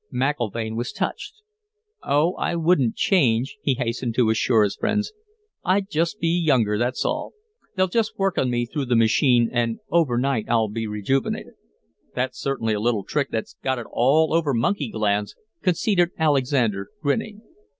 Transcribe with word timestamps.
McIlvaine 0.11 0.75
was 0.75 0.91
touched. 0.91 1.43
"Oh, 2.01 2.33
I 2.33 2.55
wouldn't 2.55 2.95
change," 2.95 3.57
he 3.61 3.75
hastened 3.75 4.15
to 4.15 4.31
assure 4.31 4.63
his 4.63 4.75
friends. 4.75 5.13
"I'd 5.63 5.91
just 5.91 6.19
be 6.19 6.27
younger, 6.29 6.75
that's 6.75 7.05
all. 7.05 7.33
They'll 7.75 7.85
just 7.85 8.17
work 8.17 8.39
on 8.39 8.49
me 8.49 8.65
through 8.65 8.85
the 8.85 8.95
machine, 8.95 9.47
and 9.53 9.79
over 9.91 10.17
night 10.17 10.45
I'll 10.49 10.69
be 10.69 10.87
rejuvenated." 10.87 11.53
"That's 12.15 12.41
certainly 12.41 12.73
a 12.73 12.79
little 12.79 13.03
trick 13.03 13.29
that's 13.29 13.53
got 13.63 13.77
it 13.77 13.85
all 13.91 14.33
over 14.33 14.55
monkey 14.55 14.89
glands," 14.89 15.35
conceded 15.61 16.09
Alexander, 16.17 16.87
grinning. 17.03 17.43